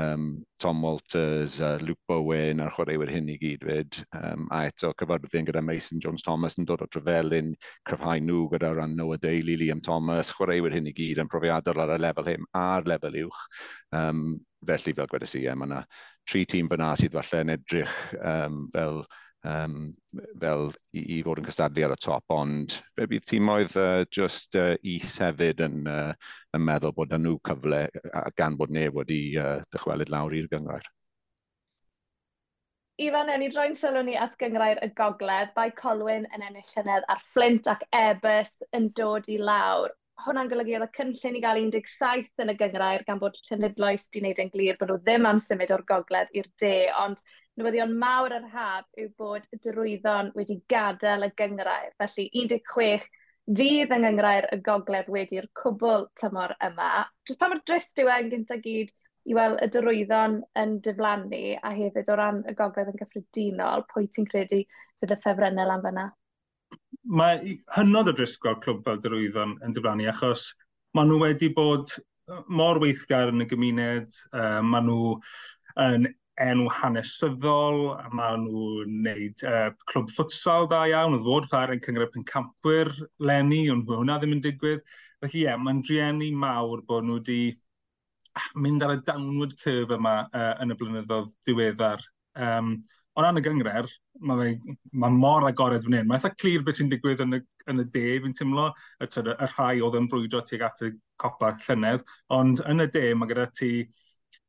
[0.00, 0.24] um,
[0.58, 3.98] Tom Walters, uh, Luke Bowen a'r chwaraewyr hyn i gyd fyd.
[4.16, 7.54] Um, a eto cyfyrddin gyda Mason Jones Thomas yn dod o trefelyn,
[7.88, 11.96] cryfhau nhw gyda ran Noah Daly, Liam Thomas, chwaraewyr hyn i gyd yn profiadol ar
[11.96, 13.42] y lefel hyn a'r lefel uwch.
[13.96, 15.84] Um, felly fel gwedais i, yeah, mae yna
[16.28, 19.04] tri tîm fyna sydd falle yn edrych um, fel
[19.48, 19.92] um,
[20.40, 24.56] fel i, i fod yn cystadlu ar y top, ond fe bydd tîmoedd uh, just
[24.60, 26.14] uh, i sefyd yn, uh,
[26.56, 27.84] yn meddwl bod nhw cyfle
[28.40, 30.88] gan bod neb wedi uh, dychwelyd lawr i'r gyngrair.
[33.00, 37.06] Ifan, ewn ni droi'n sylw ni at gyngrair y gogledd, bai Colwyn yn ennill llynedd
[37.08, 41.60] a'r Flint ac Ebus yn dod i lawr hwnna'n golygu oedd y cynllun i gael
[41.74, 45.40] 17 yn y gyngrair gan bod Llynydloes wedi wneud yn glir bod nhw ddim am
[45.44, 47.22] symud o'r gogledd i'r de, ond
[47.60, 51.94] newyddion mawr yr haf yw bod drwyddon wedi gadael y gyngrair.
[52.02, 53.08] Felly 16
[53.58, 56.90] fydd yng Nghyngrair y gogledd wedi'r cwbl tymor yma.
[57.26, 58.92] Jyst pa mor drist yw e'n gyntaf gyd
[59.30, 64.08] i weld y drwyddon yn diflannu a hefyd o ran y gogledd yn gyffredinol, pwy
[64.08, 64.62] ti'n credu
[65.00, 66.06] fydd y ffefrynnau am fyna?
[67.04, 70.50] mae hynod o drist gweld clwb fel Drwyddon yn diflannu, achos
[70.96, 71.92] maen nhw wedi bod
[72.48, 75.14] mor weithgar yn y gymuned, uh, maen nhw
[75.84, 76.08] yn
[76.40, 77.80] enw hanesyddol,
[78.16, 82.92] maen nhw'n gwneud uh, clwb ffutsal da iawn, oedd fod chwarae yn cyngor campwyr
[83.30, 84.84] lenni, ond hwnna ddim yn digwydd.
[85.20, 87.40] Felly ie, yeah, mae'n driennu mawr bod nhw wedi
[88.38, 92.06] ah, mynd ar y downward curve yma uh, yn y blynyddoedd diweddar.
[92.40, 92.78] Um,
[93.16, 93.88] o ran y gyngred,
[94.26, 96.10] mae fe, ma mor agored fan hyn.
[96.10, 98.68] Mae eitha clir beth sy'n digwydd yn y, yn y de, fi'n teimlo,
[99.00, 102.88] y, y, y rhai oedd yn brwydro tuag at y copa llynedd, ond yn y
[102.94, 103.72] de mae gyda ti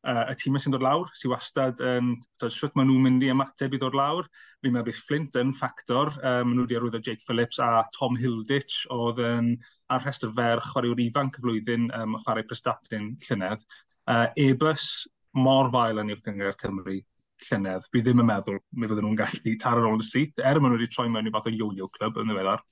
[0.05, 3.31] uh, y tîmau sy'n dod lawr, sy'n wastad um, tyd, siwt maen nhw'n mynd i
[3.33, 4.29] ymateb i ddod lawr.
[4.61, 8.17] Fi'n meddwl bydd Flint yn ffactor, um, maen nhw wedi arwyddo Jake Phillips a Tom
[8.19, 9.53] Hilditch oedd yn
[9.91, 13.65] ar rhestr fer chwaraewr ifanc y flwyddyn um, chwarae prestatyn llynedd.
[14.09, 16.99] Uh, Ebus mor fael yn i'r Cyngor Cymru
[17.47, 20.75] llynedd, fi ddim yn meddwl mi fydden nhw'n gallu taro ôl y syth, er maen
[20.75, 22.63] nhw wedi troi mewn i fath o yo-yo club yn ddiweddar.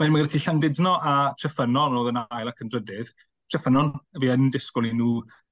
[0.00, 3.12] Mae'n mynd i Llandudno a Tryffynon oedd yn ail ac yn drydydd.
[3.52, 5.10] Tryffynon, fi yn disgwyl i nhw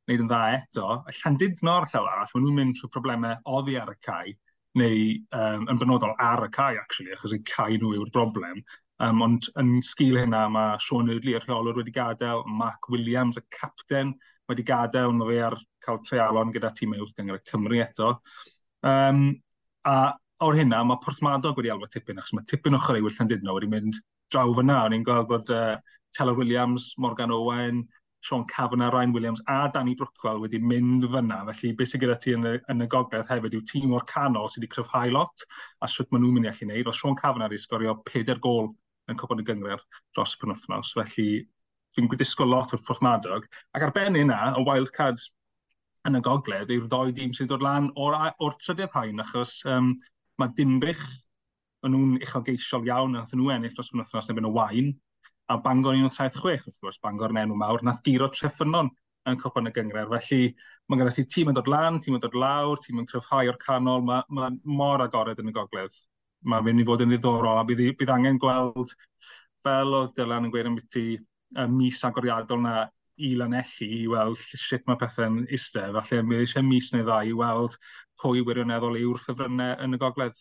[0.09, 0.87] wneud yn dda eto.
[1.04, 4.33] A Llandudno ar llaw arall, maen nhw'n mynd trwy problemau oddi ar y cae,
[4.81, 5.02] neu
[5.37, 8.62] um, yn benodol ar y cae, actually, achos eu cae nhw yw'r broblem.
[9.04, 13.44] Um, ond yn sgil hynna, mae Sean Eardley, y rheolwr wedi gadael, Mark Williams, y
[13.54, 14.16] capten,
[14.48, 18.14] wedi gadael, mae fe ar cael treialon gyda tîm uwch gyngor y Cymru eto.
[18.87, 19.28] Um,
[19.88, 19.98] a
[20.46, 24.00] o'r hynna, mae Porthmadog wedi alwa tipyn, achos mae tipyn o chwaraewyr Llandudno wedi mynd
[24.32, 24.82] draw fyna.
[24.87, 25.78] O'n i'n gweld bod uh,
[26.14, 27.87] Taylor Williams, Morgan Owen,
[28.20, 31.40] Sean Cavanagh, Ryan Williams a Danny Brookwell wedi mynd fyna.
[31.50, 34.50] Felly, beth sy'n gyda ti yn y, yn y gogledd hefyd yw tîm o'r canol
[34.50, 35.46] sydd wedi cryfhau lot
[35.82, 36.90] a sut maen nhw'n mynd i allu wneud.
[36.90, 38.72] O Sean Cavanagh wedi sgorio 4 gol
[39.08, 39.84] yn cwpan y gyngor
[40.16, 40.94] dros y penwthnos.
[40.98, 41.28] Felly,
[41.98, 43.48] fi'n disgwyl lot o'r Porthmadog.
[43.74, 45.28] Ac ar ben yna, y wildcards
[46.08, 49.92] yn y gogledd yw'r ddoi dîm sy'n dod lan o'r, or trydydd hain, achos um,
[50.38, 51.02] mae Dimbych,
[51.87, 54.92] yn nhw'n uchelgeisiol iawn, a nhw ennill dros yn wythnos neu yn y wain,
[55.48, 58.90] a Bangor 1976, wrth gwrs, Bangor yn enw mawr, nath giro treffynon
[59.28, 60.11] yn cwpan y gyngred.
[60.12, 60.52] Felly,
[60.88, 63.58] mae gennych ti tîm yn dod lan, tîm yn dod lawr, tîm yn cryfhau o'r
[63.62, 65.96] canol, mae, mae mor agored yn y gogledd.
[66.48, 68.94] Mae'n mynd i fod yn ddiddorol, a bydd, bydd angen gweld,
[69.66, 70.90] fel oedd Dylan yn gweud yn beth
[71.56, 72.76] y mis agoriadol na
[73.18, 75.96] i lanelli i weld sut mae pethau'n eistedd.
[76.06, 77.74] Felly mae eisiau mis neu ddau i weld
[78.22, 80.38] pwy wirioneddol yw'r ffefrynnau yn y gogledd.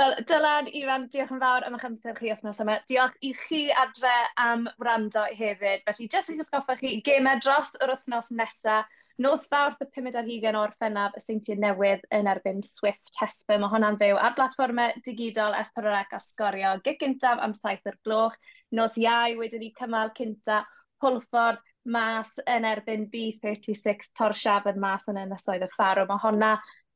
[0.00, 2.78] Wel, Dylan, Iwan, diolch yn fawr am eich amser chi wythnos yma.
[2.88, 5.84] Diolch i chi adre am wrando hefyd.
[5.84, 8.88] Felly, jyst i'ch atgoffa chi gemau dros yr wythnos nesaf
[9.20, 13.58] Nos fawrth y 5 ar hugen o'r ffennaf y seintiau newydd yn erbyn Swift Hesper.
[13.60, 18.38] Mae hwnna'n fyw ar blatfformau digidol S4C a sgorio gig gyntaf am saith o'r gloch.
[18.72, 20.62] Nos iau wedyn ni cymal cynta
[21.04, 26.08] Pwlffordd mas yn erbyn B36 torsiaf yn mas yn ynysoedd y Ffarw.
[26.08, 26.54] Mae hwnna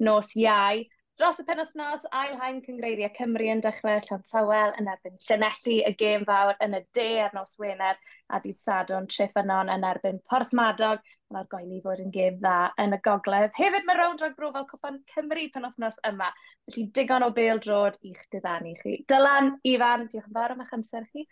[0.09, 0.81] nos iau.
[1.21, 6.25] Dros y penwthnos, ail haen cyngreiriau Cymru yn dechrau Llantawel yn erbyn Llanelli, y gêm
[6.27, 8.01] fawr yn y de ar nos Wener,
[8.35, 12.99] a bydd Sadwn Treffanon yn erbyn Porth Madog, yn argoeli fod yn gêm dda yn
[12.99, 13.55] y gogledd.
[13.61, 16.33] Hefyd mae rown drag brofal Cwpan Cymru penwthnos yma,
[16.67, 18.97] felly digon o bêl drod i'ch diddanu chi.
[19.15, 21.29] Dylan, Ifan, diolch yn fawr am eich amser chi.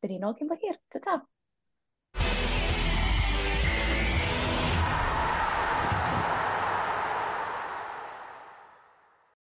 [0.00, 0.82] Byddwn ni'n ôl cyn bo hir.
[0.90, 1.20] Ta-ta!